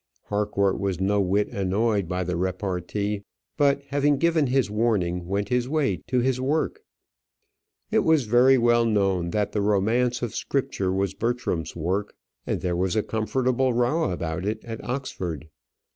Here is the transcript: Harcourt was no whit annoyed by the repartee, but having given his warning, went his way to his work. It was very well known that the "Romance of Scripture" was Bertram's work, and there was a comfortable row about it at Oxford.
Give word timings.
Harcourt 0.29 0.79
was 0.79 0.99
no 0.99 1.21
whit 1.21 1.47
annoyed 1.49 2.07
by 2.07 2.23
the 2.23 2.35
repartee, 2.35 3.21
but 3.55 3.83
having 3.89 4.17
given 4.17 4.47
his 4.47 4.67
warning, 4.67 5.27
went 5.27 5.49
his 5.49 5.69
way 5.69 5.97
to 6.07 6.21
his 6.21 6.41
work. 6.41 6.81
It 7.91 7.99
was 7.99 8.23
very 8.23 8.57
well 8.57 8.83
known 8.83 9.29
that 9.29 9.51
the 9.51 9.61
"Romance 9.61 10.23
of 10.23 10.33
Scripture" 10.33 10.91
was 10.91 11.13
Bertram's 11.13 11.75
work, 11.75 12.15
and 12.47 12.61
there 12.61 12.75
was 12.75 12.95
a 12.95 13.03
comfortable 13.03 13.73
row 13.75 14.09
about 14.09 14.43
it 14.43 14.65
at 14.65 14.83
Oxford. 14.83 15.49